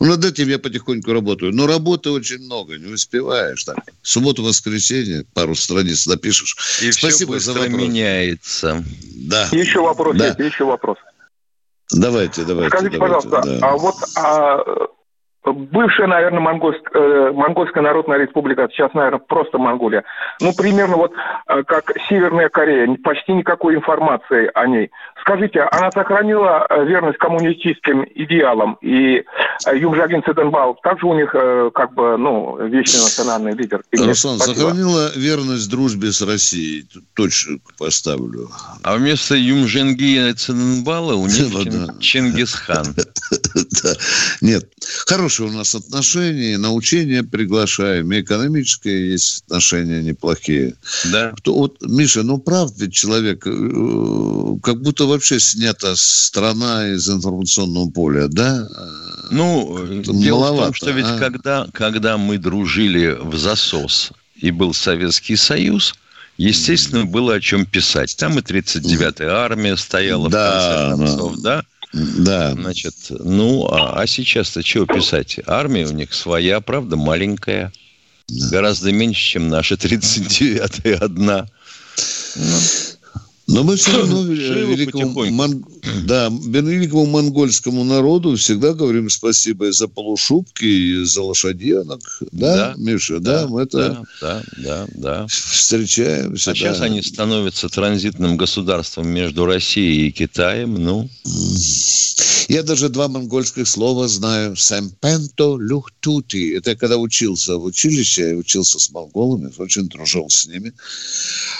[0.00, 1.52] Ну, над этим я потихоньку работаю.
[1.54, 3.62] Но работы очень много, не успеваешь.
[3.62, 3.78] Так.
[4.02, 6.56] Субботу-воскресенье, пару страниц напишешь.
[6.82, 7.80] И Спасибо все быстро за вопрос.
[7.80, 8.84] меняется.
[9.14, 9.48] Да.
[9.52, 10.26] Еще вопрос да.
[10.26, 10.98] есть, еще вопрос.
[11.90, 12.76] Давайте, давайте.
[12.76, 13.68] Скажите, давайте, пожалуйста, да.
[13.68, 14.88] а вот а,
[15.52, 20.04] бывшая, наверное, Монгольск, э, Монгольская Народная Республика, сейчас, наверное, просто Монголия,
[20.40, 21.12] ну, примерно вот
[21.48, 24.90] э, как Северная Корея, почти никакой информации о ней.
[25.28, 29.22] Скажите, она сохранила э, верность коммунистическим идеалам, и
[29.66, 33.82] э, Юмжагин Циденбал также у них э, как бы, ну, вечный национальный лидер?
[33.92, 38.48] Руслан, сохранила верность дружбе с Россией, точно поставлю.
[38.82, 42.86] А вместо Юмженгина Циденбала у них ну Чингисхан.
[44.40, 44.72] Нет,
[45.06, 50.74] хорошие у нас отношения, на учения приглашаем, и экономические есть отношения неплохие.
[51.12, 51.34] Да.
[51.44, 58.68] Вот, Миша, ну прав ведь человек, как будто вообще снята страна из информационного поля, да?
[59.30, 61.18] Ну, Это дело маловато, в том, что ведь а?
[61.18, 65.94] когда, когда мы дружили в засос и был Советский Союз,
[66.36, 68.16] естественно, было о чем писать.
[68.16, 71.64] Там и 39-я армия стояла да, в конце концов, да?
[71.92, 72.52] Да.
[72.52, 75.40] Значит, ну, а, а сейчас-то чего писать?
[75.46, 77.72] Армия у них своя, правда, маленькая.
[78.28, 78.48] Да.
[78.50, 81.48] Гораздо меньше, чем наша 39-я одна.
[82.36, 82.58] Ну.
[83.48, 85.64] Но мы все равно великому, мон...
[86.04, 92.00] да, великому монгольскому народу всегда говорим спасибо и за полушубки, и за лошаденок.
[92.30, 96.34] Да, да Миша, да, да мы это да, да, да, встречаем.
[96.34, 100.74] А сейчас они становятся транзитным государством между Россией и Китаем.
[100.74, 101.08] Ну,
[102.48, 104.56] я даже два монгольских слова знаю.
[104.56, 106.54] Сэмпенто люхтути.
[106.54, 110.74] Это я когда учился в училище, я учился с монголами, очень дружил с ними.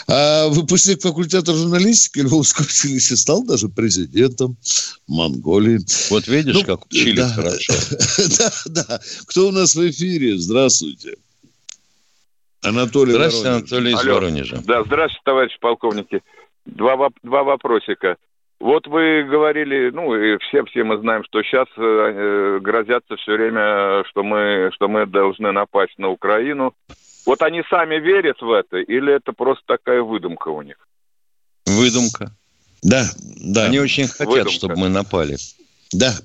[0.06, 4.56] А выпускник факультета журналистики Львовского училища стал даже президентом
[5.06, 5.78] Монголии.
[6.10, 7.72] Вот видишь, ну, как учили да, хорошо.
[8.38, 9.00] Да, да.
[9.26, 10.36] Кто у нас в эфире?
[10.36, 11.16] Здравствуйте.
[12.62, 13.72] Анатолий Здравствуйте, Воронеж.
[13.72, 14.14] Анатолий из Алло.
[14.14, 14.62] Воронежа.
[14.64, 16.22] Да, здравствуйте, товарищи полковники.
[16.66, 18.16] Два, два вопросика.
[18.60, 23.34] Вот вы говорили, ну, и все, все мы знаем, что сейчас э, э, грозятся все
[23.34, 26.74] время, что мы, что мы должны напасть на Украину.
[27.24, 30.76] Вот они сами верят в это, или это просто такая выдумка у них?
[31.68, 32.34] Выдумка.
[32.82, 33.64] Да, да.
[33.64, 34.52] Они очень хотят, выдумка.
[34.52, 35.36] чтобы мы напали.
[35.92, 36.16] Да.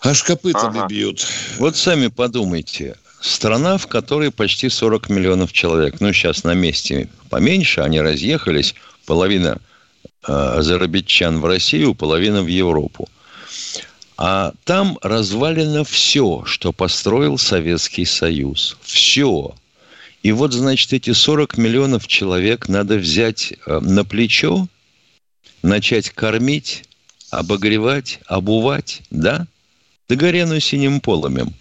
[0.00, 0.86] Аж копытами ага.
[0.86, 1.26] бьют.
[1.58, 2.96] Вот сами подумайте.
[3.20, 6.00] Страна, в которой почти 40 миллионов человек.
[6.00, 8.74] Ну, сейчас на месте поменьше, они разъехались.
[9.06, 9.60] Половина
[10.26, 13.08] Э, азербайджан в Россию, половина в Европу.
[14.16, 18.76] А там развалено все, что построил Советский Союз.
[18.82, 19.52] Все.
[20.22, 24.68] И вот, значит, эти 40 миллионов человек надо взять э, на плечо,
[25.62, 26.84] начать кормить,
[27.30, 29.46] обогревать, обувать, да?
[30.08, 31.54] Да горяну синим поломем.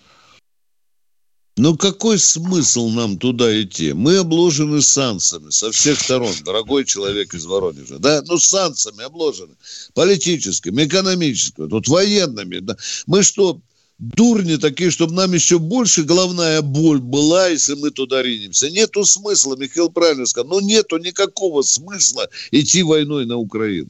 [1.58, 3.93] Но какой смысл нам туда идти?
[3.93, 8.00] Мы обложены санкциями со всех сторон, дорогой человек из Воронежа.
[8.00, 8.21] Да?
[8.26, 9.54] Ну, санкциями обложены.
[9.93, 12.60] Политическими, экономическими, тут военными.
[12.60, 12.78] Да?
[13.06, 13.60] Мы что,
[14.01, 18.69] дурни такие, чтобы нам еще больше головная боль была, если мы туда ринемся.
[18.69, 23.89] Нету смысла, Михаил правильно сказал, но нету никакого смысла идти войной на Украину.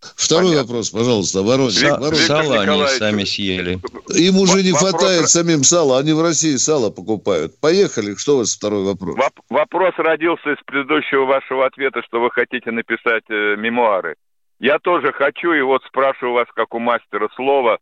[0.00, 0.62] Второй Понятно.
[0.62, 1.82] вопрос, пожалуйста, Воронеж.
[1.82, 2.26] Вик, Воронеж.
[2.26, 3.80] Сало они сами съели.
[4.16, 4.92] Им уже не вопрос...
[4.92, 5.98] хватает самим сала.
[5.98, 7.60] Они в России сало покупают.
[7.60, 8.14] Поехали.
[8.14, 9.16] Что у вас второй вопрос?
[9.16, 14.14] Воп- вопрос родился из предыдущего вашего ответа, что вы хотите написать э, мемуары.
[14.58, 17.78] Я тоже хочу, и вот спрашиваю вас, как у мастера слова,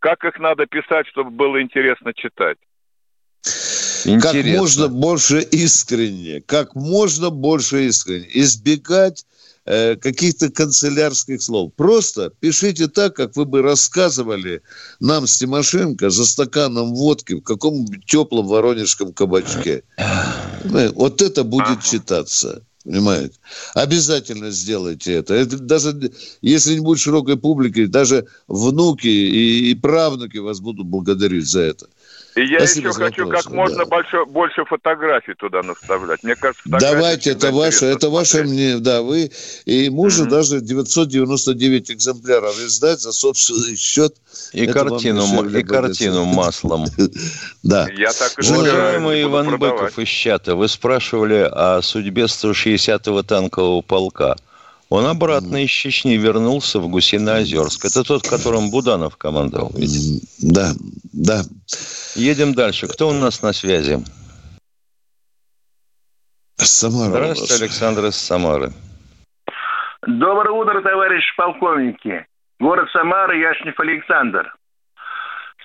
[0.00, 2.58] как их надо писать, чтобы было интересно читать?
[4.04, 4.42] Интересно.
[4.42, 8.28] Как можно больше искренне, как можно больше искренне.
[8.32, 9.26] Избегать
[9.66, 11.72] э, каких-то канцелярских слов.
[11.76, 14.62] Просто пишите так, как вы бы рассказывали
[15.00, 19.82] нам с Тимошенко за стаканом водки в каком-нибудь теплом воронежском кабачке.
[20.64, 22.64] Вот это будет читаться.
[22.84, 23.34] Понимаете?
[23.74, 25.34] Обязательно сделайте это.
[25.34, 25.58] это.
[25.58, 31.60] Даже если не будет широкой публики, даже внуки и, и правнуки вас будут благодарить за
[31.60, 31.88] это.
[32.36, 33.84] И я Спасибо еще хочу вопрос, как можно да.
[33.86, 36.22] больше, больше фотографий туда наставлять.
[36.22, 39.32] Мне кажется, Давайте, это ваше, это ваше мне, да, вы.
[39.64, 40.30] И можно mm-hmm.
[40.30, 44.14] даже 999 экземпляров издать за собственный счет.
[44.52, 46.86] И это картину, и картину маслом.
[47.62, 47.88] Да.
[47.92, 54.36] Я так и Уважаемый Иван Быков из чата, вы спрашивали о судьбе 160-го танкового полка.
[54.90, 57.84] Он обратно из Чечни вернулся в Гусиноозерск.
[57.84, 60.26] Это тот, которым Буданов командовал, ведь?
[60.42, 60.72] Да,
[61.12, 61.42] да.
[62.16, 62.88] Едем дальше.
[62.88, 63.98] Кто у нас на связи?
[66.56, 67.08] Самара.
[67.08, 68.72] Здравствуйте, Александр из Самары.
[70.06, 72.26] Доброе утро, товарищ полковники.
[72.58, 74.52] Город Самара, Яшнев Александр.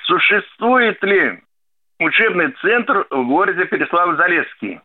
[0.05, 1.41] Существует ли
[1.99, 4.81] учебный центр в городе Переславль-Залесский?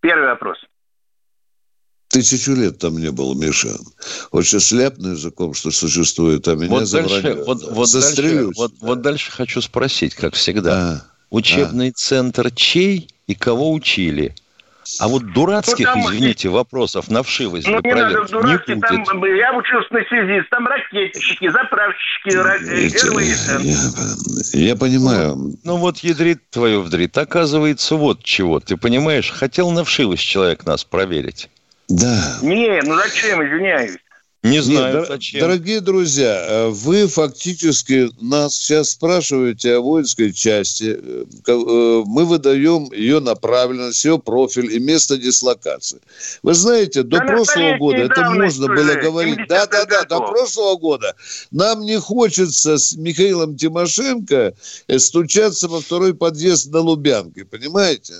[0.00, 0.64] Первый вопрос.
[2.14, 3.70] Тысячу лет там не было, Миша.
[4.30, 8.86] Вот сейчас ляпну языком, что существует, а меня вот дальше, вот, вот, дальше, вот, да.
[8.86, 10.72] вот дальше хочу спросить, как всегда.
[10.72, 11.92] А, Учебный а.
[11.92, 14.32] центр чей и кого учили?
[15.00, 19.52] А вот дурацких, ну, там, извините, вопросов на вшивость ну, не надо дурацких, там, я
[19.56, 22.32] учился на связи, там ракетчики, заправщики,
[24.52, 25.34] я, я, я понимаю.
[25.34, 27.18] Ну, ну вот ядрит твою вдрит.
[27.18, 28.60] Оказывается, вот чего.
[28.60, 31.48] Ты понимаешь, хотел на вшивость человек нас проверить.
[31.88, 32.38] Да.
[32.42, 33.98] Не, ну зачем, извиняюсь.
[34.44, 35.40] Не знаю, Нет, зачем.
[35.40, 41.00] Дорогие друзья, э, вы фактически нас сейчас спрашиваете о воинской части.
[41.02, 45.98] Э, э, мы выдаем ее направленность, ее профиль и место дислокации.
[46.42, 49.38] Вы знаете, до да прошлого года это можно было говорить.
[49.48, 51.14] Да, да, да, до прошлого года.
[51.50, 54.52] Нам не хочется с Михаилом Тимошенко
[54.98, 58.12] стучаться во второй подъезд на Лубянке, понимаете?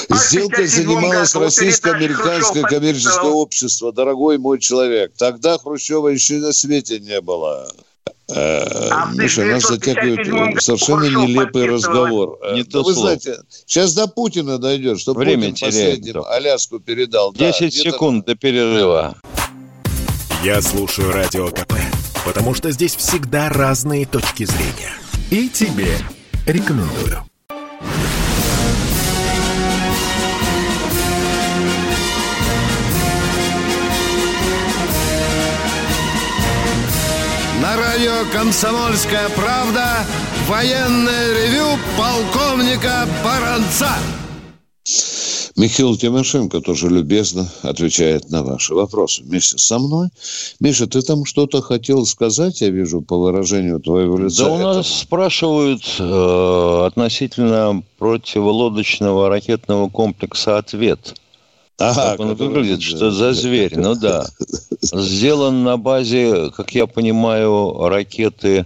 [0.10, 5.14] Сделкой занималось российско-американское коммерческое общество, дорогой мой человек.
[5.18, 7.68] Тогда Хрущева еще на свете не было.
[8.30, 12.38] Э, а Миша, нас затягивает совершенно нелепый разговор.
[12.44, 17.34] Э, не то Вы знаете, сейчас до Путина дойдет, что Время Путин последним Аляску передал.
[17.34, 19.18] 10 да, секунд до перерыва.
[20.44, 21.74] Я слушаю Радио КП,
[22.24, 24.94] потому что здесь всегда разные точки зрения.
[25.32, 25.98] И тебе
[26.46, 27.26] рекомендую.
[38.26, 40.06] «Комсомольская правда»
[40.48, 43.90] военное ревю полковника Баранца.
[45.56, 50.08] Михаил Тимошенко тоже любезно отвечает на ваши вопросы вместе со мной.
[50.62, 54.46] Миша, ты там что-то хотел сказать, я вижу, по выражению твоего лица.
[54.46, 61.16] Да у нас спрашивают э, относительно противолодочного ракетного комплекса «Ответ».
[61.80, 63.78] Ага, как он выглядит, что за зверь?
[63.78, 64.28] Ну да.
[64.82, 68.66] Сделан на базе, как я понимаю, ракеты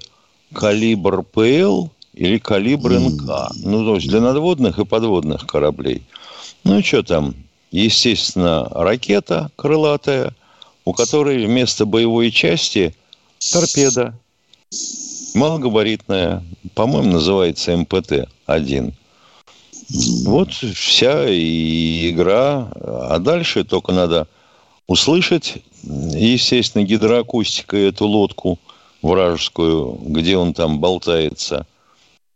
[0.52, 3.52] «Калибр ПЛ» или «Калибр НК».
[3.56, 6.04] Ну, то есть для надводных и подводных кораблей.
[6.64, 7.36] Ну, что там?
[7.72, 10.36] Естественно, ракета крылатая,
[10.86, 12.96] у которой вместо боевой части
[13.52, 14.18] торпеда.
[15.34, 16.44] Малогабаритная.
[16.76, 18.94] По-моему, называется МПТ-1.
[20.26, 22.72] Вот вся игра.
[22.76, 24.28] А дальше только надо
[24.88, 28.60] услышать, естественно, гидроакустикой эту лодку
[29.02, 31.68] вражескую, где он там болтается–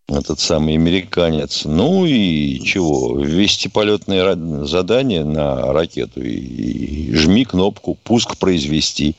[0.08, 1.66] этот самый американец.
[1.66, 3.20] Ну и чего?
[3.20, 9.16] Ввести полетное задание на ракету и жми кнопку «Пуск произвести».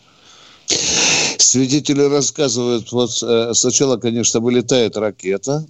[0.66, 5.66] Свидетели рассказывают, вот э, сначала, конечно, вылетает ракета,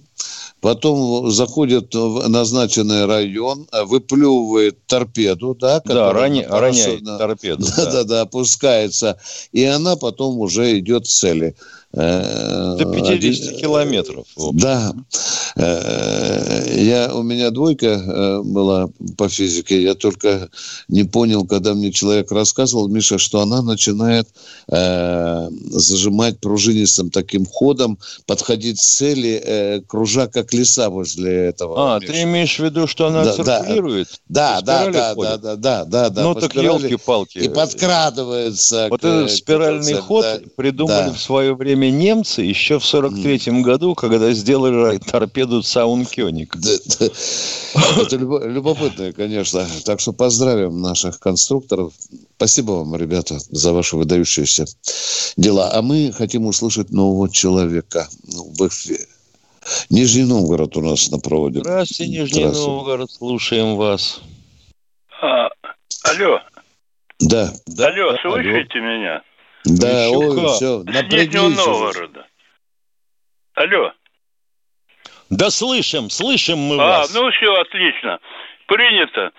[0.61, 7.91] потом заходит в назначенный район, э, выплевывает торпеду, да, да роня, роняет торпеду, да, да,
[7.91, 9.19] да, да, опускается,
[9.51, 11.55] и она потом уже идет к цели.
[11.91, 14.27] До 50 э, километров.
[14.53, 14.93] Да.
[15.55, 19.81] Э, я, у меня двойка э, была по физике.
[19.81, 20.49] Я только
[20.87, 24.27] не понял, когда мне человек рассказывал, Миша, что она начинает
[24.67, 31.95] зажимать пружинистым таким ходом, подходить к цели, кружа как леса возле этого.
[31.95, 32.13] А, Миша.
[32.13, 34.09] ты имеешь в виду, что она да, циркулирует?
[34.27, 36.23] Да, да, да, да, да, да, да, да.
[36.23, 37.39] Ну так елки-палки.
[37.39, 38.87] И подкрадывается.
[38.91, 41.13] Вот к, этот спиральный к, ход да, придумали да.
[41.13, 46.55] в свое время время немцы еще в 43-м году, когда сделали торпеду Цаункёник.
[46.55, 49.65] Это любопытно, конечно.
[49.85, 51.93] Так что поздравим наших конструкторов.
[52.35, 54.65] Спасибо вам, ребята, за ваши выдающиеся
[55.37, 55.71] дела.
[55.73, 59.05] А мы хотим услышать нового человека в эфире.
[59.89, 61.59] Нижний Новгород у нас на проводе.
[61.59, 62.71] Здравствуйте, Нижний Здравствуйте.
[62.71, 64.21] Новгород, слушаем вас.
[65.21, 65.49] А,
[66.03, 66.39] алло.
[67.19, 67.51] Да.
[67.67, 67.87] да.
[67.87, 68.87] Алло, слышите алло.
[68.87, 69.21] меня?
[69.65, 70.55] Да, Еще ой, как.
[70.55, 71.57] все, напряглись.
[71.57, 72.27] Новгорода.
[73.55, 73.91] Алло.
[75.29, 77.15] Да слышим, слышим мы а, вас.
[77.15, 78.19] А, ну все, отлично.
[78.67, 79.31] Принято.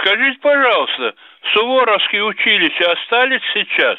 [0.00, 1.14] Скажите, пожалуйста,
[1.52, 3.98] Суворовские училища остались сейчас?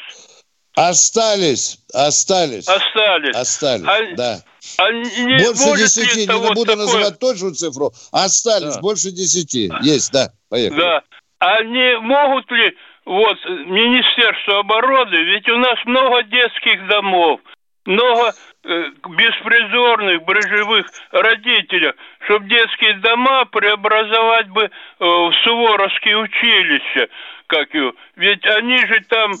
[0.76, 2.68] Остались, остались.
[2.68, 3.34] Остались.
[3.34, 4.38] Остались, а, да.
[4.78, 6.86] А не, больше десяти, не вот буду такое...
[6.86, 7.92] называть точную цифру.
[8.12, 8.80] Остались да.
[8.80, 9.70] больше десяти.
[9.82, 10.78] Есть, да, поехали.
[10.80, 11.02] Да.
[11.38, 12.76] А не могут ли
[13.10, 17.40] вот Министерство обороны, ведь у нас много детских домов,
[17.84, 18.32] много
[18.62, 21.92] э, беспризорных, брежевых родителей,
[22.26, 27.08] чтобы детские дома преобразовать бы э, в Суворовские училища,
[27.50, 27.92] как его.
[28.14, 29.32] Ведь они же там,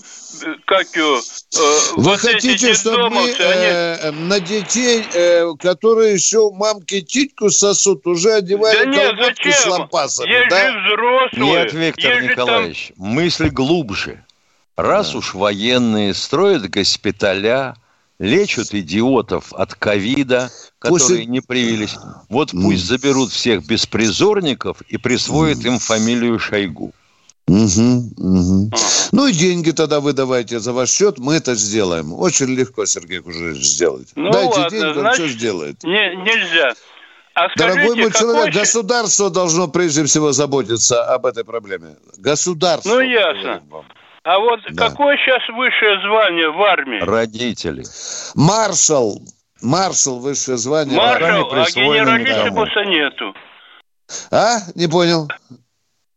[0.66, 4.16] как его, э, Вы вот хотите, чтобы мы э, они...
[4.26, 9.52] на детей, э, которые еще мамки титьку сосут, уже одевали да нет, зачем?
[9.52, 10.72] с лампасами, Есть да?
[10.72, 11.52] же взрослые.
[11.52, 13.06] Нет, Виктор Есть Николаевич, там...
[13.06, 14.24] мысль глубже.
[14.76, 15.18] Раз да.
[15.18, 17.76] уж военные строят госпиталя,
[18.18, 20.50] лечат идиотов от ковида,
[20.80, 21.26] которые После...
[21.26, 21.96] не привились.
[22.28, 26.92] Вот пусть заберут всех беспризорников и присвоят им фамилию Шойгу.
[27.50, 28.70] Угу, угу.
[29.10, 32.12] Ну и деньги тогда вы давайте за ваш счет, мы это сделаем.
[32.14, 34.08] Очень легко, Сергей Кужевич, сделать.
[34.14, 35.82] Ну, Дайте ладно, деньги, он значит, все сделает.
[35.82, 36.74] Не, нельзя.
[37.34, 38.60] А скажите, Дорогой мой человек, какой...
[38.60, 41.96] государство должно прежде всего заботиться об этой проблеме.
[42.18, 42.88] Государство.
[42.88, 43.62] Ну, ясно.
[44.22, 44.88] А вот да.
[44.88, 47.00] какое сейчас высшее звание в армии?
[47.00, 47.82] Родители.
[48.36, 49.22] Маршал.
[49.60, 50.96] Маршал высшее звание.
[50.96, 53.34] Маршал, а генералиссимуса нету.
[54.30, 54.58] А?
[54.76, 55.28] Не понял.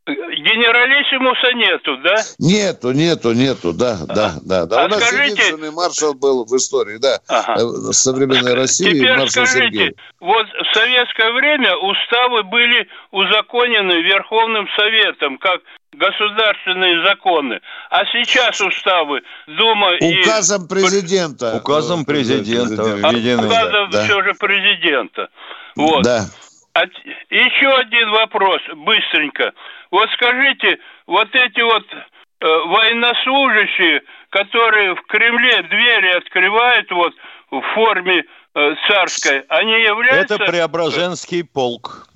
[0.06, 2.16] Генералиссимуса нету, да?
[2.38, 4.66] Нету, нету, нету, да, да, да.
[4.66, 4.84] да.
[4.84, 5.32] А У нас скажите...
[5.32, 7.56] единственный маршал был в истории, да, ага.
[7.56, 9.95] Э, современной России, Теперь маршал скажите, Сергей.
[10.20, 15.62] вот в советское время уставы были узаконены Верховным Советом, как
[15.93, 17.62] государственные законы.
[17.89, 20.68] А сейчас уставы Дума Указом и...
[20.68, 21.56] президента.
[21.56, 22.76] Указом президента.
[23.01, 23.45] президента.
[23.45, 24.04] А, указом да.
[24.04, 25.30] все же президента.
[25.76, 26.04] Вот.
[26.04, 26.26] Да.
[26.74, 26.86] А,
[27.30, 29.53] еще один вопрос, быстренько.
[29.91, 37.13] Вот скажите, вот эти вот э, военнослужащие, которые в Кремле двери открывают вот
[37.51, 38.24] в форме
[38.55, 40.36] э, царской, они являются...
[40.36, 42.07] Это Преображенский полк.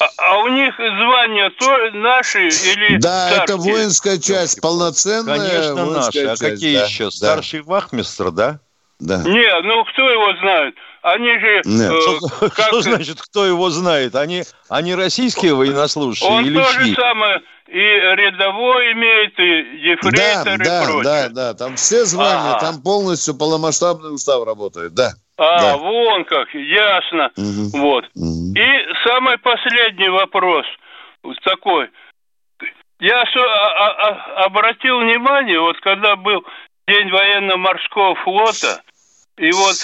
[0.00, 3.44] А, а у них звания то наши или Да, царские?
[3.44, 6.24] это воинская часть, полноценная Конечно, наши.
[6.24, 7.04] А какие да, еще?
[7.04, 7.10] Да.
[7.10, 8.60] Старший вахмистр, да?
[8.98, 9.22] Да.
[9.24, 10.74] Не, ну кто его знает?
[11.02, 11.62] Они же...
[11.64, 11.92] Нет.
[11.92, 12.66] Э, что, как...
[12.66, 14.14] что значит, кто его знает?
[14.14, 20.54] Они, они российские военнослужащие Он или то же самое и рядовой имеет, и ефрейтор, да,
[20.54, 21.02] и да, прочее.
[21.04, 25.12] Да, да, там все звания, а там полностью полномасштабный устав работает, да.
[25.38, 25.76] А, да.
[25.78, 27.30] вон как, ясно.
[27.36, 27.78] Угу.
[27.78, 28.04] Вот.
[28.14, 28.54] Угу.
[28.54, 30.66] И самый последний вопрос
[31.44, 31.90] такой.
[33.00, 36.44] Я а, а, обратил внимание, вот когда был
[36.86, 38.82] День военно-морского флота,
[39.38, 39.76] и вот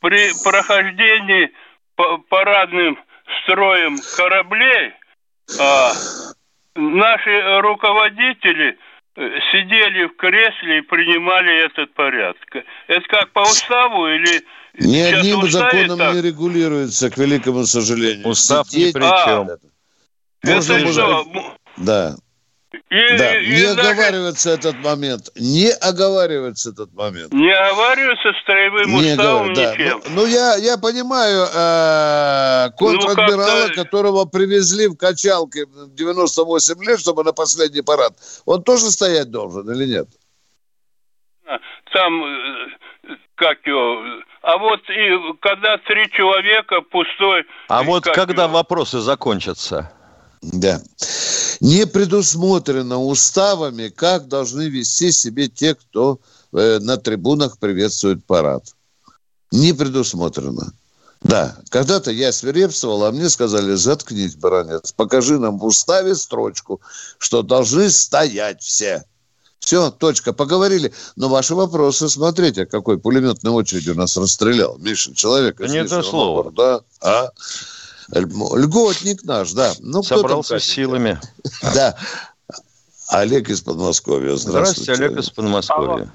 [0.00, 1.52] при прохождении
[2.28, 2.98] парадным
[3.42, 4.92] строем кораблей
[5.58, 5.92] а,
[6.74, 8.78] наши руководители
[9.16, 9.20] э,
[9.52, 12.36] сидели в кресле и принимали этот порядок.
[12.86, 14.42] Это как по уставу или...
[14.78, 16.14] Ни одним законом так?
[16.14, 18.26] не регулируется, к великому сожалению.
[18.28, 18.94] Устав Сидеть...
[18.94, 19.48] ни при чем.
[19.50, 19.58] А,
[20.46, 21.56] Можно это что?
[21.76, 22.14] Да.
[22.72, 24.68] И, да, и, не и оговаривается даже...
[24.68, 25.30] этот момент.
[25.34, 27.32] Не оговаривается этот момент.
[27.32, 29.72] Не оговаривается строевым не уставом да.
[29.72, 30.00] ничем.
[30.10, 37.00] Ну, ну я, я понимаю э, контр-адмирала, ну, которого привезли в качалке в 98 лет,
[37.00, 38.12] чтобы на последний парад,
[38.44, 40.08] он тоже стоять должен или нет?
[41.92, 44.00] Там, э, как его...
[44.42, 47.44] А вот и когда три человека пустой...
[47.68, 48.54] А вот когда его?
[48.54, 49.92] вопросы закончатся?
[50.42, 50.82] Да.
[51.60, 56.20] Не предусмотрено уставами, как должны вести себе те, кто
[56.52, 58.64] э, на трибунах приветствует парад.
[59.52, 60.72] Не предусмотрено.
[61.22, 66.80] Да, когда-то я свирепствовал, а мне сказали, заткнись, баронец, покажи нам в уставе строчку,
[67.18, 69.04] что должны стоять все.
[69.58, 70.92] Все, точка, поговорили.
[71.16, 74.78] Но ваши вопросы, смотрите, какой пулеметной очередью нас расстрелял.
[74.78, 75.58] Миша, человек.
[75.58, 76.50] Да не то слово.
[76.50, 77.28] Да, а?
[78.12, 79.72] Льготник наш, да.
[79.80, 81.18] Ну, Собрался с силами.
[81.74, 81.96] Да.
[83.10, 84.36] Олег из Подмосковья.
[84.36, 86.10] Здравствуйте, Здравствуйте Олег из Подмосковья.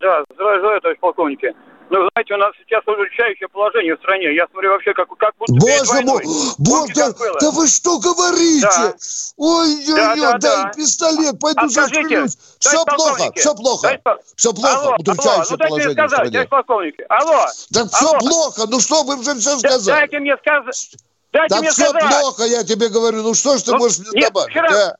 [0.00, 1.54] Да, здравствуйте, товарищ полковники.
[1.90, 4.34] Ну, знаете, у нас сейчас удручающее положение в стране.
[4.34, 6.22] Я смотрю вообще, как, как будто Боже мой!
[6.58, 8.66] Боже, да, да вы что говорите?
[8.66, 8.94] Да.
[9.38, 10.72] Ой-ой-ой, да, да, дай да.
[10.76, 12.36] пистолет, пойду а застрелюсь.
[12.58, 13.82] Все плохо, все плохо.
[14.04, 17.06] Дай, все плохо, алло, удручающее алло, ну, положение сказать, в стране.
[17.08, 17.46] Алло.
[17.70, 17.88] Да алло.
[17.88, 19.96] все плохо, ну что вы уже все сказали?
[20.00, 20.96] Дайте мне сказать.
[21.32, 22.20] Дайте да мне все сказать.
[22.20, 23.22] плохо, я тебе говорю.
[23.22, 24.50] Ну что ж ты ну, можешь мне нет, добавить?
[24.50, 24.96] Вчера, да?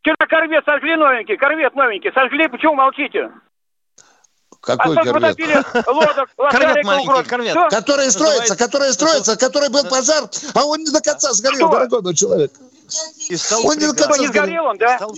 [0.00, 2.12] вчера корвет сожгли новенький, корвет новенький.
[2.12, 3.30] Сожгли, почему молчите?
[4.60, 5.38] Какой а корвет?
[5.86, 7.56] лодок, корвет маленький, корвет.
[7.70, 10.24] Который строится, который строится, который был пожар,
[10.54, 12.52] а он не до конца сгорел, дорогой мой человек.
[13.28, 14.96] И стал он не до конца не сгорел, он, да?
[14.96, 15.10] Стал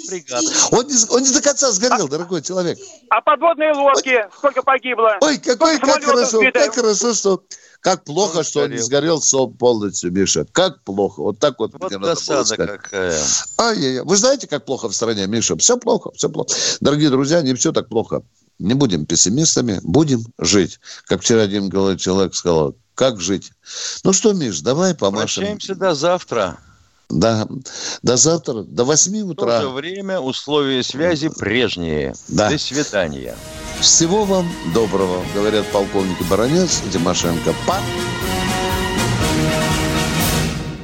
[0.71, 2.79] он, не, он не до конца сгорел, а, дорогой человек.
[3.11, 4.31] А подводные лодки, Ой.
[4.37, 5.17] сколько погибло?
[5.21, 7.43] Ой, какой, как хорошо, как хорошо, что
[7.87, 10.45] как плохо, он что он не сгорел полностью, Миша.
[10.51, 11.23] Как плохо.
[11.23, 13.23] Вот так вот, вот досада какая.
[13.59, 14.03] Ай-яй-яй.
[14.03, 15.57] Вы знаете, как плохо в стране, Миша?
[15.57, 16.53] Все плохо, все плохо.
[16.81, 18.25] Дорогие друзья, не все так плохо.
[18.59, 20.81] Не будем пессимистами, будем жить.
[21.05, 23.53] Как вчера один человек сказал, как жить?
[24.03, 25.43] Ну что, Миш, давай помашем.
[25.45, 26.59] Прощаемся до завтра.
[27.09, 27.47] Да,
[28.03, 29.47] до завтра, до 8 утра.
[29.47, 32.15] В то же время условия связи прежние.
[32.29, 32.51] Да.
[32.51, 33.37] До свидания.
[33.81, 37.55] Всего вам доброго, говорят полковник Баранец и Тимошенко.
[37.67, 37.83] Пока.